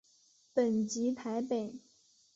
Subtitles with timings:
[0.51, 1.75] 本籍台北。